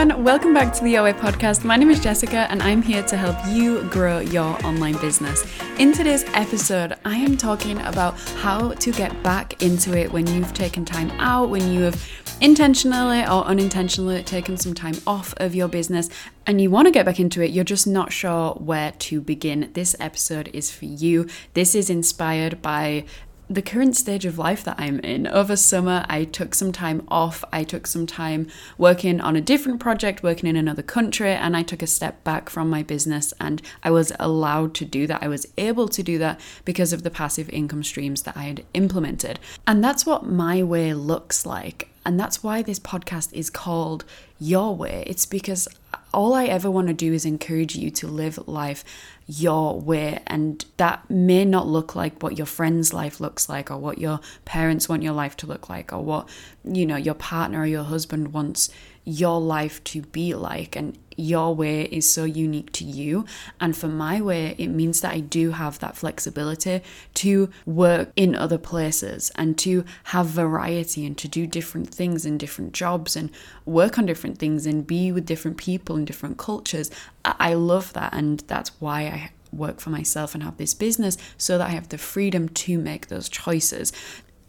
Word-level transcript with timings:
everyone, 0.00 0.24
welcome 0.24 0.54
back 0.54 0.72
to 0.72 0.82
the 0.82 0.92
Your 0.92 1.02
Way 1.02 1.12
podcast. 1.12 1.62
My 1.62 1.76
name 1.76 1.90
is 1.90 2.00
Jessica 2.00 2.46
and 2.48 2.62
I'm 2.62 2.80
here 2.80 3.02
to 3.02 3.18
help 3.18 3.36
you 3.54 3.82
grow 3.90 4.20
your 4.20 4.56
online 4.64 4.96
business. 4.96 5.44
In 5.78 5.92
today's 5.92 6.24
episode, 6.32 6.94
I 7.04 7.16
am 7.16 7.36
talking 7.36 7.78
about 7.82 8.18
how 8.38 8.70
to 8.72 8.92
get 8.92 9.22
back 9.22 9.62
into 9.62 9.94
it 9.94 10.10
when 10.10 10.26
you've 10.26 10.54
taken 10.54 10.86
time 10.86 11.10
out, 11.18 11.50
when 11.50 11.70
you 11.70 11.82
have 11.82 12.10
intentionally 12.40 13.20
or 13.20 13.44
unintentionally 13.44 14.22
taken 14.22 14.56
some 14.56 14.72
time 14.72 14.94
off 15.06 15.34
of 15.36 15.54
your 15.54 15.68
business 15.68 16.08
and 16.46 16.62
you 16.62 16.70
want 16.70 16.86
to 16.86 16.92
get 16.92 17.04
back 17.04 17.20
into 17.20 17.42
it, 17.42 17.50
you're 17.50 17.62
just 17.62 17.86
not 17.86 18.10
sure 18.10 18.52
where 18.54 18.92
to 18.92 19.20
begin. 19.20 19.68
This 19.74 19.94
episode 20.00 20.48
is 20.54 20.70
for 20.70 20.86
you. 20.86 21.28
This 21.52 21.74
is 21.74 21.90
inspired 21.90 22.62
by 22.62 23.04
the 23.50 23.60
current 23.60 23.96
stage 23.96 24.24
of 24.24 24.38
life 24.38 24.62
that 24.62 24.76
I'm 24.78 25.00
in. 25.00 25.26
Over 25.26 25.56
summer, 25.56 26.06
I 26.08 26.22
took 26.22 26.54
some 26.54 26.70
time 26.70 27.04
off. 27.08 27.42
I 27.52 27.64
took 27.64 27.88
some 27.88 28.06
time 28.06 28.46
working 28.78 29.20
on 29.20 29.34
a 29.34 29.40
different 29.40 29.80
project, 29.80 30.22
working 30.22 30.48
in 30.48 30.54
another 30.54 30.82
country, 30.82 31.32
and 31.32 31.56
I 31.56 31.64
took 31.64 31.82
a 31.82 31.88
step 31.88 32.22
back 32.22 32.48
from 32.48 32.70
my 32.70 32.84
business. 32.84 33.34
And 33.40 33.60
I 33.82 33.90
was 33.90 34.12
allowed 34.20 34.74
to 34.76 34.84
do 34.84 35.08
that. 35.08 35.24
I 35.24 35.26
was 35.26 35.48
able 35.58 35.88
to 35.88 36.02
do 36.02 36.16
that 36.18 36.40
because 36.64 36.92
of 36.92 37.02
the 37.02 37.10
passive 37.10 37.50
income 37.50 37.82
streams 37.82 38.22
that 38.22 38.36
I 38.36 38.44
had 38.44 38.64
implemented. 38.72 39.40
And 39.66 39.82
that's 39.82 40.06
what 40.06 40.24
my 40.24 40.62
way 40.62 40.94
looks 40.94 41.44
like. 41.44 41.88
And 42.10 42.18
that's 42.18 42.42
why 42.42 42.60
this 42.60 42.80
podcast 42.80 43.32
is 43.32 43.50
called 43.50 44.04
Your 44.40 44.74
Way. 44.74 45.04
It's 45.06 45.26
because 45.26 45.68
all 46.12 46.34
I 46.34 46.46
ever 46.46 46.68
want 46.68 46.88
to 46.88 46.92
do 46.92 47.12
is 47.12 47.24
encourage 47.24 47.76
you 47.76 47.88
to 47.92 48.08
live 48.08 48.48
life 48.48 48.82
your 49.28 49.78
way. 49.78 50.18
And 50.26 50.64
that 50.76 51.08
may 51.08 51.44
not 51.44 51.68
look 51.68 51.94
like 51.94 52.20
what 52.20 52.36
your 52.36 52.48
friend's 52.48 52.92
life 52.92 53.20
looks 53.20 53.48
like, 53.48 53.70
or 53.70 53.78
what 53.78 53.98
your 53.98 54.18
parents 54.44 54.88
want 54.88 55.04
your 55.04 55.12
life 55.12 55.36
to 55.36 55.46
look 55.46 55.68
like, 55.68 55.92
or 55.92 56.02
what, 56.02 56.28
you 56.64 56.84
know, 56.84 56.96
your 56.96 57.14
partner 57.14 57.60
or 57.60 57.66
your 57.66 57.84
husband 57.84 58.32
wants 58.32 58.70
your 59.04 59.40
life 59.40 59.82
to 59.84 60.02
be 60.02 60.34
like. 60.34 60.76
And 60.76 60.98
your 61.16 61.54
way 61.54 61.82
is 61.82 62.08
so 62.08 62.24
unique 62.24 62.72
to 62.72 62.84
you. 62.84 63.24
And 63.60 63.76
for 63.76 63.88
my 63.88 64.20
way, 64.20 64.54
it 64.58 64.68
means 64.68 65.00
that 65.00 65.12
I 65.12 65.20
do 65.20 65.50
have 65.50 65.78
that 65.80 65.96
flexibility 65.96 66.82
to 67.14 67.50
work 67.66 68.10
in 68.16 68.34
other 68.34 68.58
places 68.58 69.30
and 69.36 69.58
to 69.58 69.84
have 70.04 70.26
variety 70.26 71.06
and 71.06 71.16
to 71.18 71.28
do 71.28 71.46
different 71.46 71.92
things 71.92 72.24
in 72.24 72.38
different 72.38 72.72
jobs 72.72 73.16
and 73.16 73.30
work 73.66 73.98
on 73.98 74.06
different 74.06 74.38
things 74.38 74.66
and 74.66 74.86
be 74.86 75.12
with 75.12 75.26
different 75.26 75.56
people 75.56 75.96
and 75.96 76.06
different 76.06 76.38
cultures. 76.38 76.90
I 77.24 77.54
love 77.54 77.92
that. 77.92 78.14
And 78.14 78.40
that's 78.46 78.70
why 78.80 79.02
I 79.02 79.30
work 79.52 79.80
for 79.80 79.90
myself 79.90 80.34
and 80.34 80.42
have 80.42 80.56
this 80.56 80.74
business 80.74 81.16
so 81.36 81.58
that 81.58 81.66
I 81.66 81.70
have 81.70 81.88
the 81.88 81.98
freedom 81.98 82.48
to 82.48 82.78
make 82.78 83.08
those 83.08 83.28
choices. 83.28 83.92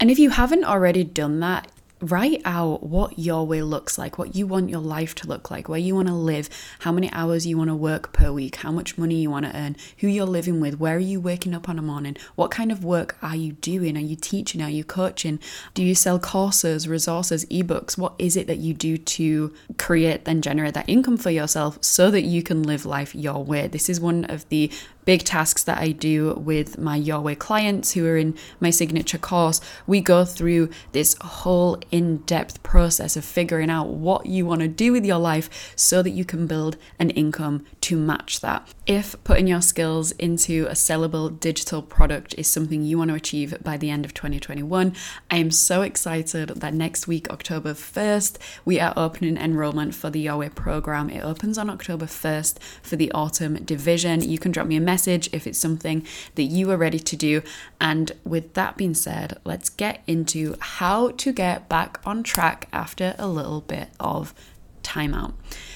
And 0.00 0.10
if 0.10 0.18
you 0.18 0.30
haven't 0.30 0.64
already 0.64 1.04
done 1.04 1.40
that, 1.40 1.70
write 2.02 2.42
out 2.44 2.82
what 2.82 3.18
your 3.18 3.46
way 3.46 3.62
looks 3.62 3.96
like, 3.96 4.18
what 4.18 4.34
you 4.34 4.46
want 4.46 4.68
your 4.68 4.80
life 4.80 5.14
to 5.14 5.28
look 5.28 5.50
like, 5.50 5.68
where 5.68 5.78
you 5.78 5.94
want 5.94 6.08
to 6.08 6.14
live, 6.14 6.50
how 6.80 6.90
many 6.90 7.10
hours 7.12 7.46
you 7.46 7.56
want 7.56 7.70
to 7.70 7.76
work 7.76 8.12
per 8.12 8.32
week, 8.32 8.56
how 8.56 8.72
much 8.72 8.98
money 8.98 9.14
you 9.14 9.30
want 9.30 9.46
to 9.46 9.56
earn, 9.56 9.76
who 9.98 10.08
you're 10.08 10.26
living 10.26 10.60
with, 10.60 10.80
where 10.80 10.96
are 10.96 10.98
you 10.98 11.20
waking 11.20 11.54
up 11.54 11.68
on 11.68 11.78
a 11.78 11.82
morning, 11.82 12.16
what 12.34 12.50
kind 12.50 12.72
of 12.72 12.84
work 12.84 13.16
are 13.22 13.36
you 13.36 13.52
doing? 13.52 13.96
Are 13.96 14.00
you 14.00 14.16
teaching? 14.16 14.60
Are 14.60 14.68
you 14.68 14.82
coaching? 14.82 15.38
Do 15.74 15.84
you 15.84 15.94
sell 15.94 16.18
courses, 16.18 16.88
resources, 16.88 17.44
ebooks? 17.46 17.96
What 17.96 18.14
is 18.18 18.36
it 18.36 18.48
that 18.48 18.58
you 18.58 18.74
do 18.74 18.98
to 18.98 19.54
create 19.78 20.22
and 20.26 20.42
generate 20.42 20.74
that 20.74 20.88
income 20.88 21.16
for 21.16 21.30
yourself 21.30 21.78
so 21.80 22.10
that 22.10 22.22
you 22.22 22.42
can 22.42 22.64
live 22.64 22.84
life 22.84 23.14
your 23.14 23.44
way? 23.44 23.68
This 23.68 23.88
is 23.88 24.00
one 24.00 24.24
of 24.24 24.48
the 24.48 24.72
big 25.04 25.24
tasks 25.24 25.62
that 25.64 25.78
I 25.78 25.90
do 25.92 26.34
with 26.34 26.78
my 26.78 26.96
Your 26.96 27.20
Way 27.20 27.34
clients 27.34 27.92
who 27.92 28.06
are 28.06 28.16
in 28.16 28.36
my 28.60 28.70
signature 28.70 29.18
course, 29.18 29.60
we 29.86 30.00
go 30.00 30.24
through 30.24 30.70
this 30.92 31.16
whole 31.20 31.78
in 31.90 32.18
depth 32.18 32.62
process 32.62 33.16
of 33.16 33.24
figuring 33.24 33.70
out 33.70 33.88
what 33.88 34.26
you 34.26 34.46
want 34.46 34.60
to 34.60 34.68
do 34.68 34.92
with 34.92 35.04
your 35.04 35.18
life 35.18 35.72
so 35.76 36.02
that 36.02 36.10
you 36.10 36.24
can 36.24 36.46
build 36.46 36.76
an 36.98 37.10
income 37.10 37.64
to 37.80 37.96
match 37.96 38.40
that. 38.40 38.68
If 38.86 39.22
putting 39.24 39.46
your 39.46 39.62
skills 39.62 40.12
into 40.12 40.66
a 40.66 40.72
sellable 40.72 41.38
digital 41.38 41.82
product 41.82 42.34
is 42.38 42.48
something 42.48 42.82
you 42.82 42.98
want 42.98 43.10
to 43.10 43.16
achieve 43.16 43.56
by 43.62 43.76
the 43.76 43.90
end 43.90 44.04
of 44.04 44.14
2021, 44.14 44.94
I 45.30 45.36
am 45.36 45.50
so 45.50 45.82
excited 45.82 46.48
that 46.48 46.74
next 46.74 47.06
week, 47.06 47.30
October 47.30 47.74
1st, 47.74 48.38
we 48.64 48.80
are 48.80 48.92
opening 48.96 49.36
enrollment 49.36 49.94
for 49.94 50.10
the 50.10 50.20
Your 50.20 50.38
Way 50.38 50.48
program. 50.48 51.10
It 51.10 51.24
opens 51.24 51.58
on 51.58 51.70
October 51.70 52.06
1st 52.06 52.58
for 52.82 52.96
the 52.96 53.10
autumn 53.12 53.54
division. 53.64 54.22
You 54.22 54.38
can 54.38 54.52
drop 54.52 54.66
me 54.66 54.76
a 54.76 54.80
message 54.80 54.91
if 55.32 55.46
it's 55.46 55.58
something 55.58 56.06
that 56.34 56.44
you 56.44 56.70
are 56.70 56.76
ready 56.76 56.98
to 56.98 57.16
do. 57.16 57.42
And 57.80 58.12
with 58.24 58.54
that 58.54 58.76
being 58.76 58.94
said, 58.94 59.38
let's 59.44 59.68
get 59.68 60.02
into 60.06 60.56
how 60.60 61.10
to 61.10 61.32
get 61.32 61.68
back 61.68 62.00
on 62.04 62.22
track 62.22 62.68
after 62.72 63.14
a 63.18 63.26
little 63.26 63.60
bit 63.60 63.88
of 64.00 64.34
timeout. 64.82 65.32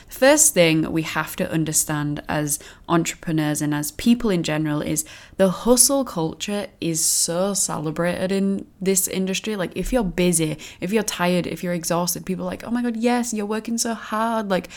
The 0.08 0.14
First 0.14 0.54
thing 0.54 0.92
we 0.92 1.02
have 1.02 1.36
to 1.36 1.50
understand 1.50 2.22
as 2.28 2.58
entrepreneurs 2.88 3.62
and 3.62 3.74
as 3.74 3.92
people 3.92 4.30
in 4.30 4.42
general 4.42 4.82
is 4.82 5.04
the 5.36 5.50
hustle 5.50 6.04
culture 6.04 6.68
is 6.80 7.04
so 7.04 7.54
celebrated 7.54 8.32
in 8.32 8.66
this 8.80 9.08
industry. 9.08 9.56
Like, 9.56 9.76
if 9.76 9.92
you're 9.92 10.04
busy, 10.04 10.58
if 10.80 10.92
you're 10.92 11.02
tired, 11.02 11.46
if 11.46 11.62
you're 11.62 11.72
exhausted, 11.72 12.26
people 12.26 12.44
are 12.44 12.50
like, 12.50 12.64
oh 12.64 12.70
my 12.70 12.82
God, 12.82 12.96
yes, 12.96 13.32
you're 13.32 13.46
working 13.46 13.78
so 13.78 13.94
hard. 13.94 14.48
Like, 14.48 14.68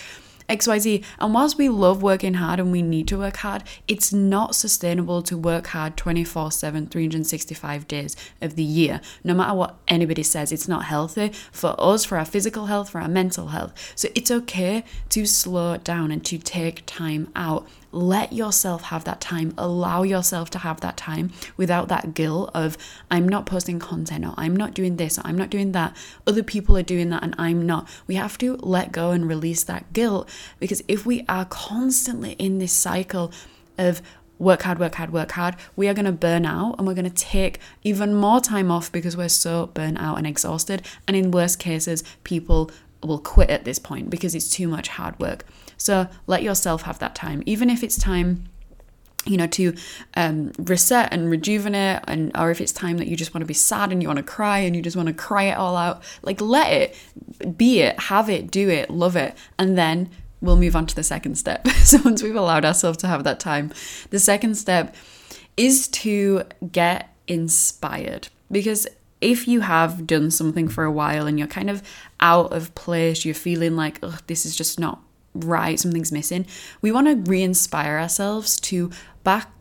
XYZ. 0.49 1.03
And 1.19 1.33
whilst 1.33 1.57
we 1.57 1.69
love 1.69 2.01
working 2.01 2.35
hard 2.35 2.59
and 2.59 2.71
we 2.71 2.81
need 2.81 3.07
to 3.09 3.17
work 3.17 3.37
hard, 3.37 3.63
it's 3.87 4.11
not 4.11 4.55
sustainable 4.55 5.21
to 5.23 5.37
work 5.37 5.67
hard 5.67 5.95
24 5.95 6.51
7, 6.51 6.87
365 6.87 7.87
days 7.87 8.15
of 8.41 8.55
the 8.55 8.63
year. 8.63 9.01
No 9.23 9.33
matter 9.33 9.53
what 9.53 9.77
anybody 9.87 10.23
says, 10.23 10.51
it's 10.51 10.67
not 10.67 10.85
healthy 10.85 11.31
for 11.51 11.75
us, 11.77 12.05
for 12.05 12.17
our 12.17 12.25
physical 12.25 12.65
health, 12.65 12.89
for 12.89 12.99
our 12.99 13.07
mental 13.07 13.47
health. 13.47 13.73
So 13.95 14.09
it's 14.15 14.31
okay 14.31 14.83
to 15.09 15.25
slow 15.25 15.77
down 15.77 16.11
and 16.11 16.25
to 16.25 16.37
take 16.37 16.85
time 16.85 17.31
out 17.35 17.67
let 17.91 18.33
yourself 18.33 18.83
have 18.83 19.03
that 19.05 19.19
time. 19.19 19.53
Allow 19.57 20.03
yourself 20.03 20.49
to 20.51 20.59
have 20.59 20.81
that 20.81 20.97
time 20.97 21.31
without 21.57 21.87
that 21.87 22.13
guilt 22.13 22.51
of, 22.53 22.77
I'm 23.09 23.27
not 23.27 23.45
posting 23.45 23.79
content 23.79 24.25
or 24.25 24.33
I'm 24.37 24.55
not 24.55 24.73
doing 24.73 24.97
this 24.97 25.17
or 25.17 25.21
I'm 25.25 25.37
not 25.37 25.49
doing 25.49 25.71
that. 25.71 25.95
Other 26.27 26.43
people 26.43 26.77
are 26.77 26.83
doing 26.83 27.09
that 27.09 27.23
and 27.23 27.33
I'm 27.37 27.65
not. 27.65 27.87
We 28.07 28.15
have 28.15 28.37
to 28.39 28.55
let 28.57 28.91
go 28.91 29.11
and 29.11 29.27
release 29.27 29.63
that 29.63 29.91
guilt 29.93 30.29
because 30.59 30.83
if 30.87 31.05
we 31.05 31.25
are 31.27 31.45
constantly 31.45 32.33
in 32.33 32.59
this 32.59 32.73
cycle 32.73 33.31
of, 33.77 34.01
work 34.39 34.63
hard, 34.63 34.79
work 34.79 34.95
hard, 34.95 35.11
work 35.11 35.31
hard, 35.33 35.55
we 35.75 35.87
are 35.87 35.93
going 35.93 36.05
to 36.05 36.11
burn 36.11 36.45
out 36.45 36.75
and 36.77 36.87
we're 36.87 36.93
going 36.93 37.09
to 37.09 37.23
take 37.23 37.59
even 37.83 38.15
more 38.15 38.39
time 38.39 38.71
off 38.71 38.91
because 38.91 39.15
we're 39.15 39.29
so 39.29 39.67
burnt 39.67 39.99
out 39.99 40.17
and 40.17 40.25
exhausted. 40.25 40.81
And 41.07 41.15
in 41.15 41.31
worst 41.31 41.59
cases, 41.59 42.03
people 42.23 42.71
will 43.03 43.19
quit 43.19 43.49
at 43.49 43.65
this 43.65 43.79
point 43.79 44.09
because 44.09 44.33
it's 44.33 44.49
too 44.49 44.67
much 44.67 44.87
hard 44.89 45.19
work. 45.19 45.45
So 45.77 46.07
let 46.27 46.43
yourself 46.43 46.83
have 46.83 46.99
that 46.99 47.15
time, 47.15 47.43
even 47.45 47.69
if 47.69 47.83
it's 47.83 47.97
time 47.97 48.45
you 49.25 49.35
know 49.35 49.47
to 49.47 49.75
um, 50.15 50.51
reset 50.57 51.11
and 51.11 51.29
rejuvenate 51.29 52.01
and 52.07 52.31
or 52.37 52.51
if 52.51 52.61
it's 52.61 52.71
time 52.71 52.97
that 52.97 53.07
you 53.07 53.17
just 53.17 53.33
want 53.33 53.41
to 53.41 53.45
be 53.45 53.53
sad 53.53 53.91
and 53.91 54.01
you 54.01 54.07
want 54.07 54.17
to 54.17 54.23
cry 54.23 54.59
and 54.59 54.77
you 54.77 54.81
just 54.81 54.95
want 54.95 55.07
to 55.07 55.13
cry 55.13 55.43
it 55.43 55.57
all 55.57 55.75
out 55.75 56.01
like 56.23 56.39
let 56.39 56.71
it 56.71 57.57
be 57.57 57.81
it 57.81 57.99
have 57.99 58.29
it 58.29 58.49
do 58.49 58.69
it 58.69 58.89
love 58.89 59.17
it 59.17 59.35
and 59.57 59.77
then 59.77 60.09
we'll 60.41 60.57
move 60.57 60.75
on 60.75 60.85
to 60.85 60.95
the 60.95 61.03
second 61.03 61.35
step 61.35 61.67
so 61.83 61.99
once 62.03 62.23
we've 62.23 62.35
allowed 62.35 62.65
ourselves 62.65 62.97
to 62.97 63.07
have 63.07 63.23
that 63.23 63.39
time 63.39 63.71
the 64.09 64.19
second 64.19 64.55
step 64.55 64.95
is 65.57 65.87
to 65.87 66.43
get 66.71 67.13
inspired 67.27 68.27
because 68.51 68.87
if 69.21 69.47
you 69.47 69.59
have 69.59 70.07
done 70.07 70.31
something 70.31 70.67
for 70.67 70.85
a 70.85 70.91
while 70.91 71.27
and 71.27 71.37
you're 71.37 71.47
kind 71.47 71.69
of 71.69 71.83
out 72.21 72.51
of 72.53 72.73
place 72.75 73.25
you're 73.25 73.35
feeling 73.35 73.75
like 73.75 73.99
oh 74.01 74.17
this 74.27 74.45
is 74.45 74.55
just 74.55 74.79
not 74.79 75.01
right, 75.33 75.79
something's 75.79 76.11
missing. 76.11 76.45
We 76.81 76.91
want 76.91 77.07
to 77.07 77.29
re 77.29 77.41
inspire 77.41 77.99
ourselves 77.99 78.59
to 78.61 78.91
back 79.23 79.58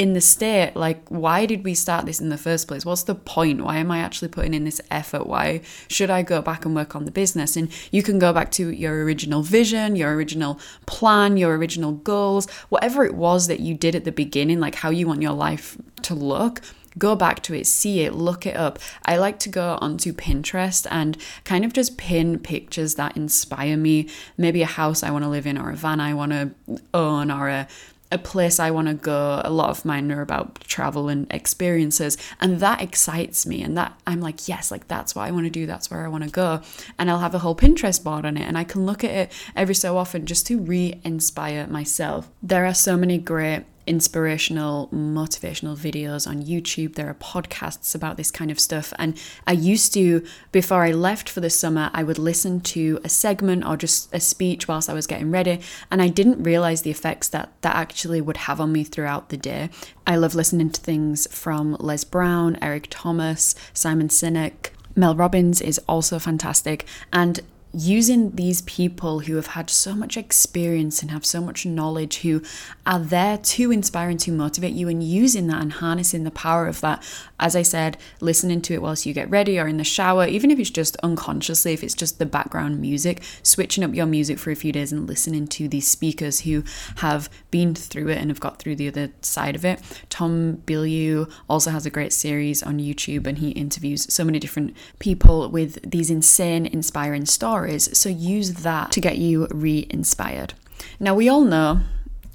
in 0.00 0.14
the 0.14 0.20
state 0.22 0.74
like 0.74 1.06
why 1.08 1.44
did 1.44 1.62
we 1.62 1.74
start 1.74 2.06
this 2.06 2.22
in 2.22 2.30
the 2.30 2.38
first 2.38 2.66
place 2.66 2.86
what's 2.86 3.02
the 3.02 3.14
point 3.14 3.60
why 3.60 3.76
am 3.76 3.90
i 3.90 3.98
actually 3.98 4.28
putting 4.28 4.54
in 4.54 4.64
this 4.64 4.80
effort 4.90 5.26
why 5.26 5.60
should 5.88 6.08
i 6.08 6.22
go 6.22 6.40
back 6.40 6.64
and 6.64 6.74
work 6.74 6.96
on 6.96 7.04
the 7.04 7.10
business 7.10 7.54
and 7.54 7.70
you 7.90 8.02
can 8.02 8.18
go 8.18 8.32
back 8.32 8.50
to 8.50 8.70
your 8.70 9.04
original 9.04 9.42
vision 9.42 9.94
your 9.94 10.14
original 10.14 10.58
plan 10.86 11.36
your 11.36 11.54
original 11.54 11.92
goals 11.92 12.50
whatever 12.70 13.04
it 13.04 13.14
was 13.14 13.46
that 13.46 13.60
you 13.60 13.74
did 13.74 13.94
at 13.94 14.06
the 14.06 14.10
beginning 14.10 14.58
like 14.58 14.76
how 14.76 14.88
you 14.88 15.06
want 15.06 15.20
your 15.20 15.34
life 15.34 15.76
to 16.00 16.14
look 16.14 16.62
go 16.98 17.14
back 17.14 17.40
to 17.40 17.54
it, 17.54 17.68
see 17.68 18.00
it, 18.00 18.14
look 18.14 18.44
it 18.44 18.56
up. 18.56 18.76
I 19.06 19.16
like 19.16 19.38
to 19.40 19.48
go 19.48 19.78
onto 19.80 20.12
Pinterest 20.12 20.88
and 20.90 21.16
kind 21.44 21.64
of 21.64 21.72
just 21.72 21.96
pin 21.96 22.40
pictures 22.40 22.96
that 22.96 23.16
inspire 23.16 23.76
me. 23.76 24.08
Maybe 24.36 24.60
a 24.62 24.66
house 24.66 25.04
I 25.04 25.12
want 25.12 25.22
to 25.22 25.28
live 25.28 25.46
in, 25.46 25.56
or 25.56 25.70
a 25.70 25.76
van 25.76 26.00
I 26.00 26.14
want 26.14 26.32
to 26.32 26.50
own, 26.92 27.30
or 27.30 27.48
a 27.48 27.68
a 28.12 28.18
place 28.18 28.58
I 28.58 28.70
want 28.70 28.88
to 28.88 28.94
go. 28.94 29.40
A 29.44 29.50
lot 29.50 29.70
of 29.70 29.84
mine 29.84 30.10
are 30.12 30.22
about 30.22 30.60
travel 30.60 31.08
and 31.08 31.26
experiences, 31.32 32.16
and 32.40 32.60
that 32.60 32.82
excites 32.82 33.46
me. 33.46 33.62
And 33.62 33.76
that 33.76 33.98
I'm 34.06 34.20
like, 34.20 34.48
yes, 34.48 34.70
like 34.70 34.88
that's 34.88 35.14
what 35.14 35.22
I 35.22 35.30
want 35.30 35.46
to 35.46 35.50
do. 35.50 35.66
That's 35.66 35.90
where 35.90 36.04
I 36.04 36.08
want 36.08 36.24
to 36.24 36.30
go. 36.30 36.60
And 36.98 37.10
I'll 37.10 37.20
have 37.20 37.34
a 37.34 37.40
whole 37.40 37.54
Pinterest 37.54 38.02
board 38.02 38.26
on 38.26 38.36
it, 38.36 38.46
and 38.46 38.58
I 38.58 38.64
can 38.64 38.86
look 38.86 39.04
at 39.04 39.10
it 39.10 39.32
every 39.54 39.74
so 39.74 39.96
often 39.96 40.26
just 40.26 40.46
to 40.48 40.58
re 40.58 41.00
inspire 41.04 41.66
myself. 41.66 42.30
There 42.42 42.66
are 42.66 42.74
so 42.74 42.96
many 42.96 43.18
great 43.18 43.64
inspirational, 43.90 44.88
motivational 44.94 45.76
videos 45.76 46.24
on 46.24 46.44
YouTube. 46.44 46.94
There 46.94 47.08
are 47.08 47.14
podcasts 47.14 47.92
about 47.92 48.16
this 48.16 48.30
kind 48.30 48.48
of 48.48 48.60
stuff. 48.60 48.92
And 49.00 49.20
I 49.48 49.52
used 49.52 49.92
to, 49.94 50.24
before 50.52 50.84
I 50.84 50.92
left 50.92 51.28
for 51.28 51.40
the 51.40 51.50
summer, 51.50 51.90
I 51.92 52.04
would 52.04 52.16
listen 52.18 52.60
to 52.60 53.00
a 53.02 53.08
segment 53.08 53.66
or 53.66 53.76
just 53.76 54.08
a 54.14 54.20
speech 54.20 54.68
whilst 54.68 54.88
I 54.88 54.94
was 54.94 55.08
getting 55.08 55.32
ready. 55.32 55.60
And 55.90 56.00
I 56.00 56.06
didn't 56.06 56.44
realize 56.44 56.82
the 56.82 56.92
effects 56.92 57.28
that 57.30 57.50
that 57.62 57.74
actually 57.74 58.20
would 58.20 58.36
have 58.36 58.60
on 58.60 58.70
me 58.70 58.84
throughout 58.84 59.28
the 59.28 59.36
day. 59.36 59.70
I 60.06 60.14
love 60.14 60.36
listening 60.36 60.70
to 60.70 60.80
things 60.80 61.26
from 61.34 61.76
Les 61.80 62.04
Brown, 62.04 62.58
Eric 62.62 62.86
Thomas, 62.90 63.56
Simon 63.74 64.06
Sinek. 64.06 64.70
Mel 64.94 65.16
Robbins 65.16 65.60
is 65.60 65.80
also 65.88 66.20
fantastic. 66.20 66.84
And 67.12 67.40
using 67.72 68.32
these 68.32 68.62
people 68.62 69.20
who 69.20 69.36
have 69.36 69.48
had 69.48 69.70
so 69.70 69.94
much 69.94 70.16
experience 70.16 71.02
and 71.02 71.10
have 71.10 71.24
so 71.24 71.40
much 71.40 71.64
knowledge, 71.64 72.18
who 72.18 72.42
are 72.86 72.98
there 72.98 73.38
to 73.38 73.70
inspire 73.70 74.08
and 74.08 74.20
to 74.20 74.32
motivate 74.32 74.72
you, 74.72 74.88
and 74.88 75.02
using 75.02 75.46
that 75.46 75.62
and 75.62 75.74
harnessing 75.74 76.24
the 76.24 76.30
power 76.30 76.66
of 76.66 76.80
that. 76.80 77.02
As 77.38 77.54
I 77.54 77.62
said, 77.62 77.96
listening 78.20 78.60
to 78.62 78.74
it 78.74 78.82
whilst 78.82 79.06
you 79.06 79.14
get 79.14 79.30
ready 79.30 79.58
or 79.58 79.68
in 79.68 79.76
the 79.76 79.84
shower, 79.84 80.26
even 80.26 80.50
if 80.50 80.58
it's 80.58 80.70
just 80.70 80.96
unconsciously, 80.98 81.72
if 81.72 81.84
it's 81.84 81.94
just 81.94 82.18
the 82.18 82.26
background 82.26 82.80
music, 82.80 83.22
switching 83.42 83.84
up 83.84 83.94
your 83.94 84.06
music 84.06 84.38
for 84.38 84.50
a 84.50 84.56
few 84.56 84.72
days 84.72 84.92
and 84.92 85.06
listening 85.06 85.46
to 85.46 85.68
these 85.68 85.86
speakers 85.86 86.40
who 86.40 86.64
have 86.96 87.30
been 87.50 87.74
through 87.74 88.08
it 88.08 88.18
and 88.18 88.30
have 88.30 88.40
got 88.40 88.58
through 88.58 88.76
the 88.76 88.88
other 88.88 89.10
side 89.22 89.54
of 89.54 89.64
it. 89.64 89.80
Tom 90.10 90.58
Bilyeu 90.66 91.30
also 91.48 91.70
has 91.70 91.86
a 91.86 91.90
great 91.90 92.12
series 92.12 92.62
on 92.62 92.78
YouTube 92.78 93.26
and 93.26 93.38
he 93.38 93.50
interviews 93.50 94.12
so 94.12 94.24
many 94.24 94.38
different 94.38 94.76
people 94.98 95.48
with 95.48 95.78
these 95.88 96.10
insane, 96.10 96.66
inspiring 96.66 97.24
stories 97.26 97.59
stories. 97.60 97.96
So 97.96 98.08
use 98.08 98.62
that 98.62 98.90
to 98.92 99.00
get 99.00 99.18
you 99.18 99.46
re 99.50 99.86
inspired. 99.90 100.54
Now, 100.98 101.14
we 101.14 101.28
all 101.28 101.42
know 101.42 101.80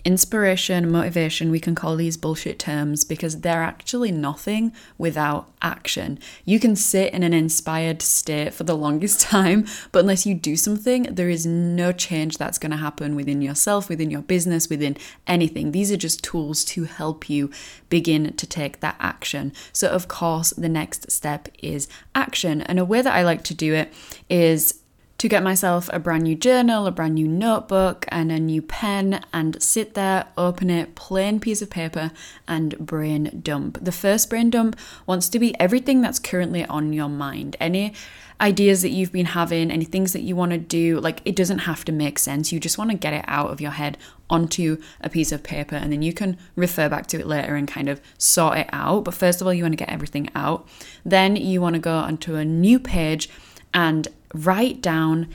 inspiration, 0.06 0.92
motivation, 0.92 1.50
we 1.50 1.60
can 1.60 1.74
call 1.74 1.96
these 1.96 2.16
bullshit 2.16 2.60
terms 2.60 3.04
because 3.04 3.42
they're 3.42 3.64
actually 3.64 4.12
nothing 4.12 4.72
without 5.00 5.52
action. 5.64 6.20
You 6.46 6.60
can 6.60 6.76
sit 6.76 7.12
in 7.12 7.24
an 7.24 7.34
inspired 7.34 8.04
state 8.04 8.54
for 8.54 8.64
the 8.66 8.78
longest 8.78 9.20
time, 9.32 9.66
but 9.92 10.00
unless 10.02 10.28
you 10.28 10.36
do 10.36 10.56
something, 10.56 11.04
there 11.04 11.30
is 11.30 11.48
no 11.48 11.92
change 11.92 12.38
that's 12.38 12.60
going 12.60 12.70
to 12.70 12.78
happen 12.78 13.16
within 13.16 13.42
yourself, 13.42 13.90
within 13.90 14.12
your 14.12 14.22
business, 14.22 14.70
within 14.70 14.96
anything. 15.26 15.72
These 15.72 15.92
are 15.92 15.98
just 15.98 16.24
tools 16.24 16.64
to 16.66 16.84
help 16.84 17.28
you 17.28 17.50
begin 17.90 18.34
to 18.34 18.46
take 18.46 18.82
that 18.82 18.98
action. 19.00 19.54
So, 19.74 19.90
of 19.90 20.08
course, 20.08 20.52
the 20.52 20.70
next 20.70 21.10
step 21.10 21.50
is 21.64 21.88
action. 22.14 22.62
And 22.62 22.78
a 22.78 22.86
way 22.86 23.02
that 23.02 23.14
I 23.14 23.24
like 23.24 23.44
to 23.46 23.56
do 23.56 23.74
it 23.74 23.92
is 24.30 24.82
to 25.18 25.30
get 25.30 25.44
myself 25.44 25.90
a 25.94 26.00
brand 26.00 26.24
new 26.24 26.36
journal, 26.36 26.86
a 26.88 26.92
brand 26.92 27.16
new 27.16 27.28
notebook, 27.28 28.06
and 28.10 28.32
a 28.32 28.40
new 28.40 28.62
pen, 28.62 29.24
and 29.32 29.62
sit 29.64 29.94
there, 29.94 30.28
open 30.38 30.70
it, 30.70 30.96
plain 30.96 31.40
piece 31.40 31.62
of 31.62 31.70
paper, 31.70 32.12
and 32.48 32.78
brain 32.78 33.42
dump. 33.44 33.78
The 33.82 33.94
first 33.94 34.30
brain 34.30 34.50
dump 34.50 34.78
wants 35.06 35.30
to 35.30 35.40
be 35.40 35.58
everything 35.60 36.02
that's 36.02 36.20
currently 36.20 36.66
on 36.66 36.92
your 36.92 37.10
mind. 37.10 37.56
Any 37.60 37.94
ideas 38.42 38.82
that 38.82 38.90
you've 38.90 39.14
been 39.14 39.28
having, 39.28 39.72
any 39.72 39.86
things 39.86 40.12
that 40.12 40.22
you 40.22 40.36
want 40.36 40.52
to 40.52 40.58
do, 40.58 41.00
like 41.00 41.22
it 41.24 41.36
doesn't 41.36 41.60
have 41.60 41.86
to 41.86 41.94
make 41.94 42.20
sense. 42.20 42.52
You 42.52 42.60
just 42.60 42.78
want 42.78 42.92
to 42.92 42.98
get 42.98 43.14
it 43.14 43.24
out 43.30 43.52
of 43.52 43.62
your 43.62 43.72
head 43.72 43.98
onto 44.30 44.82
a 45.00 45.10
piece 45.10 45.32
of 45.32 45.44
paper, 45.44 45.76
and 45.76 45.94
then 45.94 46.02
you 46.02 46.12
can 46.12 46.38
refer 46.58 46.90
back 46.90 47.08
to 47.08 47.20
it 47.20 47.28
later 47.28 47.56
and 47.56 47.68
kind 47.68 47.88
of 47.88 48.02
sort 48.18 48.58
it 48.58 48.70
out. 48.74 49.06
But 49.06 49.14
first 49.14 49.40
of 49.40 49.48
all, 49.48 49.54
you 49.54 49.64
want 49.64 49.74
to 49.74 49.78
get 49.78 49.90
everything 49.90 50.30
out. 50.36 50.68
Then 51.06 51.38
you 51.38 51.62
want 51.62 51.76
to 51.76 51.80
go 51.80 51.96
onto 51.96 52.36
a 52.36 52.44
new 52.44 52.80
page 52.80 53.30
and 53.76 54.08
write 54.34 54.82
down 54.82 55.28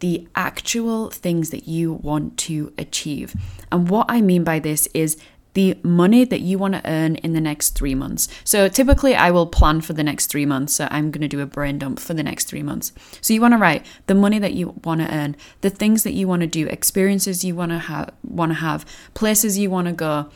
the 0.00 0.26
actual 0.34 1.10
things 1.10 1.50
that 1.50 1.66
you 1.66 1.92
want 1.92 2.38
to 2.38 2.72
achieve. 2.78 3.34
And 3.70 3.90
what 3.90 4.06
I 4.08 4.22
mean 4.22 4.44
by 4.44 4.60
this 4.60 4.86
is 4.94 5.16
the 5.54 5.76
money 5.82 6.24
that 6.24 6.40
you 6.40 6.56
want 6.56 6.74
to 6.74 6.88
earn 6.88 7.16
in 7.16 7.32
the 7.32 7.40
next 7.40 7.70
three 7.70 7.94
months. 7.94 8.28
So 8.44 8.68
typically, 8.68 9.16
I 9.16 9.32
will 9.32 9.46
plan 9.46 9.80
for 9.80 9.92
the 9.92 10.04
next 10.04 10.26
three 10.26 10.46
months. 10.46 10.74
So 10.74 10.86
I'm 10.88 11.10
going 11.10 11.22
to 11.22 11.28
do 11.28 11.40
a 11.40 11.46
brain 11.46 11.80
dump 11.80 11.98
for 11.98 12.14
the 12.14 12.22
next 12.22 12.44
three 12.44 12.62
months. 12.62 12.92
So 13.20 13.34
you 13.34 13.40
want 13.40 13.54
to 13.54 13.58
write 13.58 13.84
the 14.06 14.14
money 14.14 14.38
that 14.38 14.52
you 14.52 14.74
want 14.84 15.00
to 15.00 15.12
earn, 15.12 15.34
the 15.62 15.70
things 15.70 16.04
that 16.04 16.12
you 16.12 16.28
want 16.28 16.42
to 16.42 16.46
do, 16.46 16.68
experiences 16.68 17.44
you 17.44 17.56
want 17.56 17.72
to 17.72 17.78
have, 17.78 18.14
want 18.22 18.50
to 18.50 18.54
have, 18.54 18.86
places 19.14 19.58
you 19.58 19.68
want 19.68 19.88
to 19.88 19.92
go. 19.92 20.30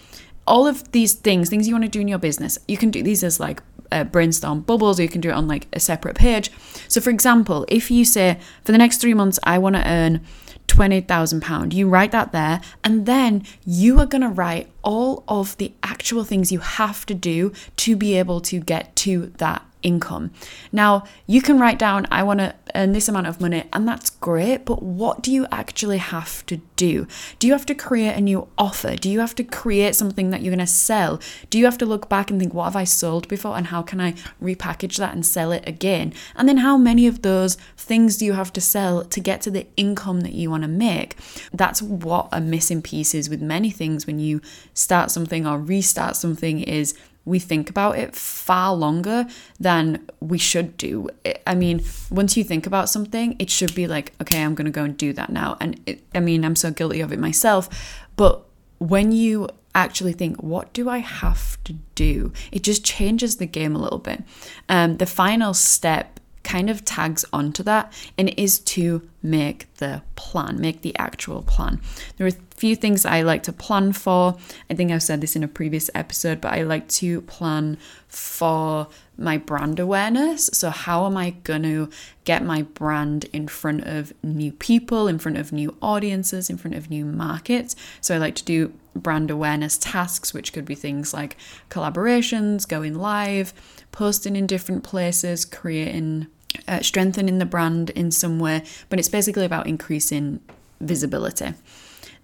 All 0.45 0.67
of 0.67 0.91
these 0.91 1.15
things, 1.15 1.49
things 1.49 1.69
you 1.69 1.75
want 1.75 1.85
to 1.85 1.91
do 1.91 2.01
in 2.01 2.09
your 2.09 2.19
business, 2.19 2.59
you 2.67 2.77
can 2.77 2.91
do 2.91 3.01
these 3.01 3.23
as 3.23 3.39
like 3.39 3.63
uh, 3.93 4.05
brainstorm 4.05 4.61
bubbles 4.61 4.99
or 4.99 5.03
you 5.03 5.09
can 5.09 5.21
do 5.21 5.29
it 5.29 5.35
on 5.35 5.47
like 5.47 5.69
a 5.73 5.81
separate 5.81 6.17
page. 6.17 6.51
So, 6.89 7.01
for 7.01 7.11
example, 7.11 7.65
if 7.69 7.91
you 7.91 8.05
say 8.05 8.39
for 8.65 8.73
the 8.73 8.79
next 8.79 8.99
three 8.99 9.15
months, 9.15 9.39
I 9.45 9.59
want 9.59 9.77
to 9.77 9.87
earn 9.87 10.25
£20,000, 10.69 11.75
you 11.75 11.89
write 11.89 12.13
that 12.13 12.33
there, 12.33 12.61
and 12.83 13.05
then 13.05 13.45
you 13.65 13.99
are 14.01 14.07
going 14.07 14.23
to 14.23 14.29
write 14.29 14.69
all 14.83 15.23
of 15.29 15.57
the 15.59 15.73
actual 15.83 16.25
things 16.25 16.51
you 16.51 16.61
have 16.61 17.05
to 17.07 17.15
do 17.15 17.53
to 17.77 17.95
be 17.95 18.19
able 18.19 18.41
to 18.41 18.59
get 18.59 18.92
to 19.03 19.33
that 19.39 19.65
income. 19.83 20.31
Now, 20.71 21.05
you 21.27 21.43
can 21.43 21.59
write 21.59 21.79
down, 21.79 22.07
I 22.11 22.23
want 22.23 22.39
to 22.39 22.55
earn 22.75 22.93
this 22.93 23.09
amount 23.09 23.27
of 23.27 23.41
money, 23.41 23.65
and 23.73 23.87
that's 23.87 24.11
great, 24.11 24.65
but 24.65 24.83
what 24.83 25.23
do 25.23 25.33
you 25.33 25.47
actually 25.51 25.99
have 25.99 26.47
to 26.47 26.59
do? 26.77 27.07
Do 27.39 27.47
you 27.47 27.53
have 27.53 27.67
to 27.67 27.75
create 27.75 28.15
a 28.15 28.21
new 28.21 28.49
offer? 28.57 28.97
Do 28.97 29.11
you 29.11 29.21
have 29.21 29.35
to 29.37 29.45
create 29.45 29.95
something 29.95 30.31
that 30.31 30.43
you're 30.43 30.55
going 30.55 30.67
to 30.67 30.73
sell? 30.73 31.21
Do 31.51 31.59
you 31.59 31.65
have 31.65 31.79
to 31.79 31.87
look 31.87 32.09
back 32.09 32.31
and 32.31 32.39
think, 32.39 32.55
what 32.55 32.65
have 32.65 32.77
I 32.77 32.85
sold 32.85 33.29
before, 33.29 33.57
and 33.57 33.69
how 33.69 33.83
can 33.83 34.01
I 34.01 34.13
repackage 34.43 34.99
that 34.99 35.15
and 35.15 35.27
sell 35.27 35.53
it 35.53 35.67
again? 35.67 36.13
And 36.37 36.49
then, 36.49 36.59
how 36.59 36.77
many 36.77 37.07
of 37.07 37.23
those 37.23 37.57
things 37.77 38.17
do 38.17 38.25
you 38.25 38.35
have 38.35 38.53
to 38.53 38.61
sell 38.61 39.05
to 39.05 39.21
get 39.21 39.41
to 39.43 39.51
the 39.51 39.67
income 39.77 40.21
that 40.21 40.33
you 40.33 40.51
want 40.51 40.63
to 40.63 40.69
make? 40.69 41.17
That's 41.53 41.83
what 41.83 42.29
a 42.33 42.41
missing 42.41 42.83
piece 42.83 43.15
is 43.15 43.29
with 43.29 43.43
many 43.43 43.71
things 43.71 44.07
when 44.07 44.19
you 44.19 44.41
start 44.75 45.11
something 45.11 45.47
or 45.47 45.59
restart 45.59 46.17
something 46.17 46.61
is 46.61 46.95
we 47.25 47.39
think 47.39 47.71
about 47.71 47.99
it 47.99 48.15
far 48.15 48.75
longer 48.75 49.27
than 49.61 50.07
we 50.21 50.39
should 50.39 50.77
do. 50.77 51.09
I 51.47 51.55
mean, 51.55 51.83
once 52.11 52.37
you 52.37 52.45
think 52.45 52.67
about 52.67 52.89
something, 52.89 53.37
it 53.39 53.49
should 53.51 53.75
be 53.75 53.87
like, 53.87 54.13
okay, 54.21 54.43
I'm 54.43 54.55
going 54.55 54.65
to 54.65 54.73
go 54.73 54.85
and 54.85 54.97
do 54.97 55.13
that 55.13 55.31
now. 55.31 55.57
And 55.61 55.81
it, 55.87 56.03
I 56.15 56.21
mean, 56.21 56.45
I'm 56.45 56.57
so 56.57 56.71
guilty 56.71 57.01
of 57.01 57.13
it 57.13 57.19
myself. 57.19 57.69
But 58.17 58.45
when 58.79 59.13
you 59.13 59.49
actually 59.75 60.13
think, 60.13 60.43
what 60.43 60.73
do 60.73 60.89
I 60.89 60.99
have 60.99 61.63
to 61.65 61.75
do? 61.95 62.33
It 62.51 62.63
just 62.63 62.85
changes 62.85 63.37
the 63.37 63.47
game 63.47 63.77
a 63.77 63.79
little 63.79 63.99
bit. 63.99 64.23
Um, 64.69 64.97
the 64.97 65.07
final 65.07 65.55
step 65.55 66.19
kind 66.43 66.69
of 66.69 66.85
tags 66.85 67.25
onto 67.33 67.63
that 67.63 67.93
and 68.19 68.29
is 68.37 68.59
to 68.59 69.09
make 69.23 69.73
the 69.77 70.03
plan, 70.17 70.61
make 70.61 70.83
the 70.83 70.97
actual 70.99 71.43
plan. 71.43 71.81
There 72.17 72.27
are 72.27 72.31
a 72.31 72.55
few 72.57 72.75
things 72.75 73.07
I 73.07 73.23
like 73.23 73.43
to 73.45 73.53
plan 73.53 73.93
for. 73.93 74.37
I 74.69 74.75
think 74.75 74.91
I've 74.91 75.03
said 75.03 75.21
this 75.21 75.37
in 75.37 75.45
a 75.45 75.49
previous 75.49 75.91
episode, 75.95 76.41
but 76.41 76.53
I 76.53 76.63
like 76.63 76.89
to 76.89 77.21
plan 77.23 77.79
for 78.09 78.89
my 79.17 79.39
brand 79.39 79.79
awareness. 79.79 80.47
So, 80.53 80.71
how 80.71 81.07
am 81.07 81.17
I 81.17 81.31
going 81.31 81.63
to 81.63 81.89
get 82.25 82.45
my 82.45 82.63
brand 82.63 83.27
in 83.33 83.49
front 83.49 83.85
of 83.85 84.13
new 84.23 84.53
people, 84.53 85.09
in 85.09 85.19
front 85.19 85.39
of 85.39 85.53
new 85.53 85.77
audiences, 85.81 86.51
in 86.51 86.57
front 86.57 86.77
of 86.77 86.91
new 86.91 87.05
markets? 87.05 87.77
So, 88.01 88.15
I 88.15 88.19
like 88.19 88.35
to 88.37 88.45
do 88.45 88.73
brand 88.95 89.31
awareness 89.31 89.79
tasks, 89.79 90.35
which 90.35 90.53
could 90.53 90.65
be 90.65 90.75
things 90.75 91.15
like 91.15 91.37
collaborations, 91.71 92.69
going 92.69 92.95
live, 92.95 93.55
posting 93.93 94.37
in 94.37 94.47
different 94.47 94.85
places, 94.85 95.45
creating, 95.45 96.27
uh, 96.69 96.81
strengthening 96.81 97.39
the 97.39 97.45
brand 97.45 97.91
in 97.91 98.11
some 98.11 98.39
way. 98.39 98.65
But 98.89 98.99
it's 98.99 99.09
basically 99.09 99.45
about 99.45 99.67
increasing 99.67 100.41
visibility. 100.81 101.55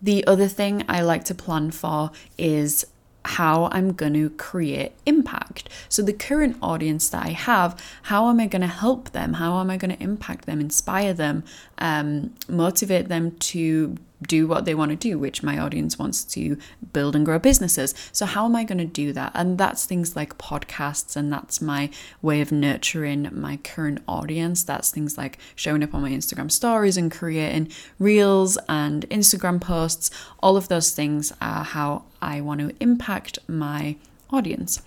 The 0.00 0.26
other 0.26 0.48
thing 0.48 0.84
I 0.88 1.02
like 1.02 1.24
to 1.24 1.34
plan 1.34 1.70
for 1.70 2.10
is 2.36 2.86
how 3.24 3.68
I'm 3.72 3.92
going 3.92 4.14
to 4.14 4.30
create 4.30 4.92
impact. 5.04 5.68
So, 5.88 6.02
the 6.02 6.12
current 6.12 6.56
audience 6.62 7.08
that 7.10 7.26
I 7.26 7.30
have, 7.30 7.78
how 8.04 8.28
am 8.30 8.40
I 8.40 8.46
going 8.46 8.62
to 8.62 8.68
help 8.68 9.10
them? 9.10 9.34
How 9.34 9.60
am 9.60 9.70
I 9.70 9.76
going 9.76 9.94
to 9.94 10.02
impact 10.02 10.46
them, 10.46 10.60
inspire 10.60 11.12
them, 11.12 11.44
um, 11.78 12.34
motivate 12.48 13.08
them 13.08 13.32
to 13.32 13.96
do 14.26 14.46
what 14.46 14.64
they 14.64 14.74
want 14.74 14.90
to 14.90 14.96
do, 14.96 15.18
which 15.18 15.42
my 15.42 15.58
audience 15.58 15.98
wants 15.98 16.24
to 16.24 16.58
build 16.92 17.14
and 17.14 17.24
grow 17.24 17.38
businesses. 17.38 17.94
So, 18.12 18.26
how 18.26 18.44
am 18.44 18.56
I 18.56 18.64
going 18.64 18.78
to 18.78 18.84
do 18.84 19.12
that? 19.12 19.32
And 19.34 19.58
that's 19.58 19.86
things 19.86 20.16
like 20.16 20.38
podcasts, 20.38 21.16
and 21.16 21.32
that's 21.32 21.60
my 21.60 21.90
way 22.22 22.40
of 22.40 22.50
nurturing 22.50 23.28
my 23.32 23.58
current 23.58 24.02
audience. 24.08 24.64
That's 24.64 24.90
things 24.90 25.16
like 25.16 25.38
showing 25.54 25.82
up 25.82 25.94
on 25.94 26.02
my 26.02 26.10
Instagram 26.10 26.50
stories 26.50 26.96
and 26.96 27.10
creating 27.12 27.72
reels 27.98 28.58
and 28.68 29.08
Instagram 29.10 29.60
posts. 29.60 30.10
All 30.42 30.56
of 30.56 30.68
those 30.68 30.90
things 30.90 31.32
are 31.40 31.64
how 31.64 32.04
I 32.20 32.40
want 32.40 32.60
to 32.60 32.74
impact 32.80 33.38
my 33.48 33.96
audience. 34.30 34.82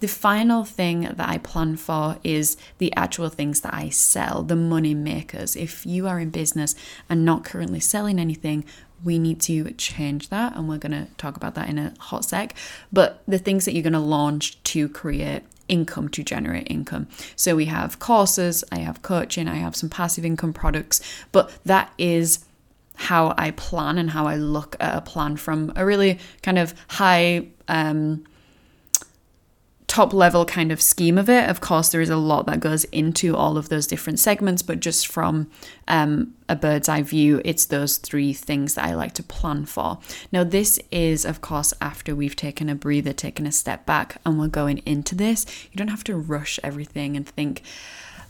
The 0.00 0.08
final 0.08 0.64
thing 0.64 1.02
that 1.02 1.28
I 1.28 1.38
plan 1.38 1.76
for 1.76 2.18
is 2.24 2.56
the 2.78 2.94
actual 2.96 3.28
things 3.28 3.60
that 3.62 3.74
I 3.74 3.88
sell, 3.88 4.42
the 4.42 4.56
money 4.56 4.94
makers. 4.94 5.56
If 5.56 5.86
you 5.86 6.06
are 6.06 6.18
in 6.18 6.30
business 6.30 6.74
and 7.08 7.24
not 7.24 7.44
currently 7.44 7.80
selling 7.80 8.18
anything, 8.18 8.64
we 9.02 9.18
need 9.18 9.40
to 9.40 9.70
change 9.72 10.28
that 10.28 10.54
and 10.54 10.68
we're 10.68 10.78
going 10.78 10.92
to 10.92 11.06
talk 11.16 11.36
about 11.36 11.54
that 11.54 11.70
in 11.70 11.78
a 11.78 11.94
hot 11.98 12.22
sec 12.22 12.54
but 12.92 13.22
the 13.26 13.38
things 13.38 13.64
that 13.64 13.72
you're 13.72 13.82
going 13.82 13.94
to 13.94 13.98
launch 13.98 14.62
to 14.62 14.90
create 14.90 15.42
income 15.68 16.06
to 16.06 16.22
generate 16.22 16.70
income 16.70 17.08
so 17.34 17.56
we 17.56 17.64
have 17.64 17.98
courses 17.98 18.62
i 18.70 18.78
have 18.78 19.00
coaching 19.00 19.48
i 19.48 19.54
have 19.54 19.74
some 19.74 19.88
passive 19.88 20.22
income 20.22 20.52
products 20.52 21.00
but 21.32 21.50
that 21.64 21.90
is 21.96 22.44
how 23.00 23.34
I 23.38 23.52
plan 23.52 23.96
and 23.96 24.10
how 24.10 24.26
I 24.26 24.36
look 24.36 24.76
at 24.78 24.94
a 24.94 25.00
plan 25.00 25.36
from 25.36 25.72
a 25.74 25.86
really 25.86 26.18
kind 26.42 26.58
of 26.58 26.74
high 26.86 27.46
um, 27.66 28.24
top 29.90 30.12
level 30.12 30.44
kind 30.44 30.70
of 30.70 30.80
scheme 30.80 31.18
of 31.18 31.28
it. 31.28 31.50
Of 31.50 31.60
course, 31.60 31.88
there 31.88 32.00
is 32.00 32.10
a 32.10 32.16
lot 32.16 32.46
that 32.46 32.60
goes 32.60 32.84
into 32.84 33.34
all 33.34 33.58
of 33.58 33.70
those 33.70 33.88
different 33.88 34.20
segments, 34.20 34.62
but 34.62 34.78
just 34.78 35.08
from 35.08 35.50
um, 35.88 36.32
a 36.48 36.54
bird's 36.54 36.88
eye 36.88 37.02
view, 37.02 37.42
it's 37.44 37.64
those 37.64 37.96
three 37.96 38.32
things 38.32 38.74
that 38.74 38.84
I 38.84 38.94
like 38.94 39.14
to 39.14 39.24
plan 39.24 39.66
for. 39.66 39.98
Now, 40.30 40.44
this 40.44 40.78
is, 40.92 41.24
of 41.24 41.40
course, 41.40 41.74
after 41.80 42.14
we've 42.14 42.36
taken 42.36 42.68
a 42.68 42.76
breather, 42.76 43.12
taken 43.12 43.48
a 43.48 43.52
step 43.52 43.84
back, 43.84 44.18
and 44.24 44.38
we're 44.38 44.46
going 44.46 44.78
into 44.86 45.16
this. 45.16 45.44
You 45.72 45.76
don't 45.76 45.88
have 45.88 46.04
to 46.04 46.16
rush 46.16 46.60
everything 46.62 47.16
and 47.16 47.26
think, 47.26 47.62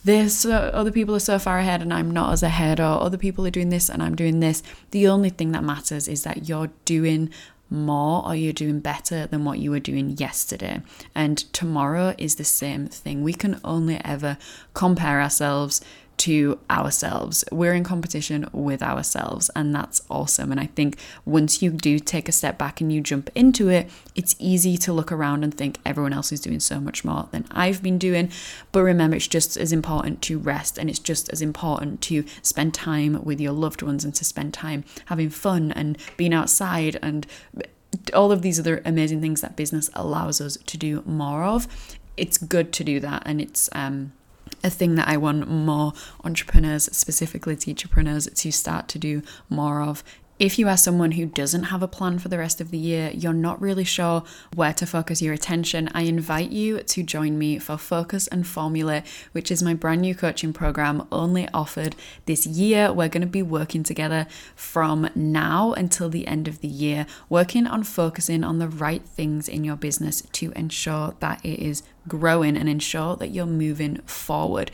this 0.03 0.47
uh, 0.47 0.71
other 0.73 0.91
people 0.91 1.15
are 1.15 1.19
so 1.21 1.39
far 1.39 1.59
ahead 1.59 1.83
and 1.83 1.93
I'm 1.93 2.11
not 2.11 2.33
as 2.33 2.43
ahead, 2.43 2.81
or 2.81 3.03
other 3.03 3.19
people 3.19 3.47
are 3.47 3.51
doing 3.51 3.69
this 3.69 3.91
and 3.91 4.03
I'm 4.03 4.17
doing 4.17 4.41
this. 4.41 4.63
The 4.93 5.07
only 5.07 5.29
thing 5.29 5.53
that 5.53 5.63
matters 5.63 6.09
is 6.09 6.23
that 6.23 6.49
you're 6.49 6.71
doing 6.87 7.29
more 7.71 8.27
or 8.27 8.35
you're 8.35 8.53
doing 8.53 8.81
better 8.81 9.27
than 9.27 9.45
what 9.45 9.59
you 9.59 9.71
were 9.71 9.81
doing 9.81 10.11
yesterday. 10.19 10.83
And 11.15 11.39
tomorrow 11.53 12.15
is 12.19 12.35
the 12.35 12.45
same 12.45 12.89
thing. 12.89 13.23
We 13.23 13.33
can 13.33 13.61
only 13.65 14.01
ever 14.05 14.37
compare 14.75 15.21
ourselves 15.23 15.81
to 16.21 16.59
ourselves. 16.69 17.45
We're 17.51 17.73
in 17.73 17.83
competition 17.83 18.47
with 18.53 18.83
ourselves, 18.83 19.51
and 19.57 19.75
that's 19.75 20.03
awesome. 20.11 20.51
And 20.51 20.61
I 20.61 20.67
think 20.67 20.99
once 21.25 21.63
you 21.63 21.71
do 21.71 21.99
take 21.99 22.29
a 22.29 22.33
step 22.33 22.59
back 22.59 22.83
and 22.83 22.93
you 22.93 23.01
jump 23.01 23.31
into 23.35 23.71
it, 23.71 23.89
it's 24.15 24.37
easy 24.39 24.77
to 24.79 24.93
look 24.93 25.11
around 25.11 25.45
and 25.45 25.55
think 25.55 25.79
everyone 25.87 26.13
else 26.13 26.31
is 26.31 26.41
doing 26.41 26.61
so 26.61 26.79
much 26.79 27.07
more 27.07 27.29
than 27.31 27.47
I've 27.51 27.83
been 27.83 27.97
doing. 27.97 28.31
But 28.71 28.83
remember, 28.83 29.17
it's 29.17 29.29
just 29.29 29.57
as 29.57 29.73
important 29.73 30.21
to 30.23 30.39
rest, 30.39 30.77
and 30.77 30.91
it's 30.91 30.99
just 30.99 31.31
as 31.31 31.41
important 31.41 32.03
to 32.03 32.25
spend 32.43 32.75
time 32.75 33.25
with 33.25 33.41
your 33.41 33.53
loved 33.53 33.81
ones 33.81 34.05
and 34.05 34.15
to 34.17 34.25
spend 34.25 34.53
time 34.53 34.85
having 35.07 35.31
fun 35.31 35.73
and 35.73 35.97
being 36.19 36.35
outside 36.35 36.99
and 37.01 37.27
all 38.15 38.31
of 38.31 38.43
these 38.43 38.61
other 38.61 38.83
amazing 38.85 39.23
things 39.23 39.41
that 39.41 39.57
business 39.57 39.89
allows 39.95 40.41
us 40.41 40.59
to 40.67 40.77
do 40.77 41.03
more 41.07 41.45
of. 41.45 41.67
It's 42.19 42.37
good 42.37 42.75
to 42.75 42.85
do 42.85 43.01
that, 43.01 43.23
and 43.25 43.41
it's 43.41 43.71
um 43.73 44.13
a 44.63 44.71
thing 44.71 44.95
that 44.97 45.09
I 45.09 45.17
want 45.17 45.49
more 45.49 45.93
entrepreneurs, 46.25 46.85
specifically 46.97 47.57
teacherpreneurs, 47.57 48.33
to 48.35 48.53
start 48.53 48.89
to 48.89 48.99
do 48.99 49.23
more 49.49 49.83
of 49.83 50.05
if 50.41 50.59
you 50.59 50.67
are 50.69 50.77
someone 50.77 51.13
who 51.13 51.27
doesn't 51.27 51.65
have 51.65 51.83
a 51.83 51.87
plan 51.87 52.19
for 52.19 52.31
the 52.31 52.39
rest 52.39 52.63
of 52.63 52.71
the 52.71 52.79
year, 52.79 53.11
you're 53.13 53.35
not 53.35 53.61
really 53.61 53.85
sure 53.85 54.25
where 54.55 54.73
to 54.73 54.87
focus 54.87 55.21
your 55.21 55.35
attention, 55.35 55.91
I 55.93 56.03
invite 56.03 56.51
you 56.51 56.83
to 56.83 57.03
join 57.03 57.39
me 57.39 57.59
for 57.59 57.77
Focus 57.77 58.27
and 58.29 58.47
Formulate, 58.47 59.05
which 59.33 59.51
is 59.51 59.63
my 59.63 59.75
brand 59.75 60.01
new 60.01 60.15
coaching 60.15 60.55
program 60.55 61.07
only 61.13 61.47
offered 61.53 61.95
this 62.25 62.47
year. 62.47 62.91
We're 62.91 63.11
going 63.11 63.21
to 63.21 63.27
be 63.27 63.43
working 63.43 63.83
together 63.83 64.27
from 64.57 65.11
now 65.15 65.75
until 65.75 66.09
the 66.09 66.27
end 66.27 66.49
of 66.49 66.63
the 66.63 66.69
year, 66.69 67.05
working 67.29 67.67
on 67.67 67.83
focusing 67.83 68.43
on 68.43 68.59
the 68.59 68.69
right 68.69 69.03
things 69.03 69.47
in 69.47 69.63
your 69.63 69.77
business 69.77 70.23
to 70.23 70.53
ensure 70.57 71.17
that 71.21 71.45
it 71.45 71.59
is 71.59 71.83
growing 72.09 72.57
and 72.57 72.67
ensure 72.67 73.15
that 73.17 73.29
you're 73.29 73.45
moving 73.45 73.99
forward. 74.07 74.71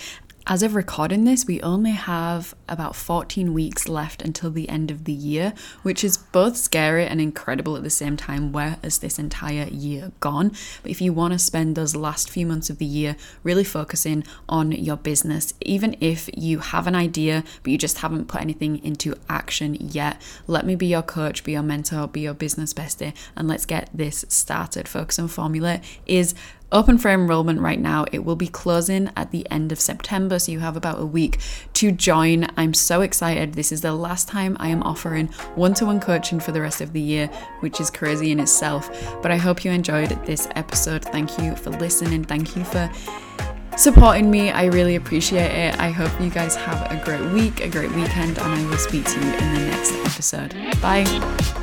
As 0.48 0.62
of 0.62 0.76
recording 0.76 1.24
this, 1.24 1.44
we 1.44 1.60
only 1.62 1.90
have 1.90 2.54
about 2.68 2.94
14 2.94 3.52
weeks 3.52 3.88
left 3.88 4.22
until 4.22 4.52
the 4.52 4.68
end 4.68 4.92
of 4.92 5.02
the 5.02 5.12
year, 5.12 5.52
which 5.82 6.04
is 6.04 6.16
both 6.16 6.56
scary 6.56 7.04
and 7.04 7.20
incredible 7.20 7.76
at 7.76 7.82
the 7.82 7.90
same 7.90 8.16
time. 8.16 8.52
Where 8.52 8.76
is 8.80 8.98
this 8.98 9.18
entire 9.18 9.66
year 9.66 10.12
gone? 10.20 10.52
But 10.82 10.92
if 10.92 11.00
you 11.00 11.12
want 11.12 11.32
to 11.32 11.40
spend 11.40 11.74
those 11.74 11.96
last 11.96 12.30
few 12.30 12.46
months 12.46 12.70
of 12.70 12.78
the 12.78 12.84
year 12.84 13.16
really 13.42 13.64
focusing 13.64 14.22
on 14.48 14.70
your 14.70 14.96
business, 14.96 15.52
even 15.62 15.96
if 16.00 16.30
you 16.32 16.60
have 16.60 16.86
an 16.86 16.94
idea 16.94 17.42
but 17.64 17.72
you 17.72 17.76
just 17.76 17.98
haven't 17.98 18.28
put 18.28 18.40
anything 18.40 18.78
into 18.84 19.16
action 19.28 19.74
yet, 19.74 20.22
let 20.46 20.64
me 20.64 20.76
be 20.76 20.86
your 20.86 21.02
coach, 21.02 21.42
be 21.42 21.52
your 21.52 21.62
mentor, 21.64 22.06
be 22.06 22.20
your 22.20 22.34
business 22.34 22.72
bestie, 22.72 23.14
and 23.34 23.48
let's 23.48 23.66
get 23.66 23.90
this 23.92 24.24
started. 24.28 24.86
Focus 24.86 25.18
and 25.18 25.28
Formulate 25.28 25.80
is 26.06 26.36
open 26.72 26.98
for 26.98 27.10
enrollment 27.10 27.60
right 27.60 27.80
now. 27.80 28.04
It 28.12 28.24
will 28.24 28.36
be 28.36 28.48
closing 28.48 29.10
at 29.16 29.30
the 29.30 29.48
end 29.50 29.72
of 29.72 29.80
September, 29.80 30.38
so 30.38 30.52
you 30.52 30.60
have 30.60 30.76
about 30.76 31.00
a 31.00 31.06
week 31.06 31.38
to 31.74 31.92
join. 31.92 32.46
I'm 32.56 32.74
so 32.74 33.00
excited. 33.00 33.54
This 33.54 33.72
is 33.72 33.80
the 33.80 33.92
last 33.92 34.28
time 34.28 34.56
I 34.58 34.68
am 34.68 34.82
offering 34.82 35.28
one 35.54 35.74
to 35.74 35.86
one 35.86 36.00
coaching 36.00 36.40
for 36.40 36.52
the 36.52 36.60
rest 36.60 36.80
of 36.80 36.92
the 36.92 37.00
year, 37.00 37.28
which 37.60 37.80
is 37.80 37.90
crazy 37.90 38.30
in 38.30 38.40
itself. 38.40 38.90
But 39.22 39.30
I 39.30 39.36
hope 39.36 39.64
you 39.64 39.70
enjoyed 39.70 40.10
this 40.26 40.48
episode. 40.56 41.04
Thank 41.04 41.38
you 41.38 41.54
for 41.56 41.70
listening. 41.70 42.24
Thank 42.24 42.56
you 42.56 42.64
for 42.64 42.90
supporting 43.76 44.30
me. 44.30 44.50
I 44.50 44.66
really 44.66 44.96
appreciate 44.96 45.50
it. 45.50 45.78
I 45.78 45.90
hope 45.90 46.20
you 46.20 46.30
guys 46.30 46.56
have 46.56 46.90
a 46.90 47.02
great 47.04 47.32
week, 47.32 47.60
a 47.60 47.68
great 47.68 47.92
weekend, 47.92 48.38
and 48.38 48.52
I 48.52 48.66
will 48.68 48.78
speak 48.78 49.04
to 49.04 49.20
you 49.20 49.26
in 49.26 49.54
the 49.54 49.60
next 49.70 49.92
episode. 49.92 50.54
Bye. 50.80 51.62